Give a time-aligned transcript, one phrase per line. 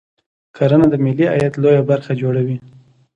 [0.55, 2.57] کرنه د ملي عاید لویه برخه جوړوي